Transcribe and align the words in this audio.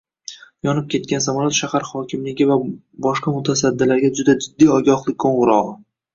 Yonib 0.67 0.85
ketgan 0.93 1.21
samolyot 1.25 1.57
shahar 1.57 1.85
hokimligi 1.89 2.47
va 2.53 2.57
boshqa 3.07 3.35
mutasaddilariga 3.37 4.11
juda 4.23 4.37
jiddiy 4.43 4.75
ogohlik 4.81 5.21
qoʻngʻirogʻi. 5.29 5.71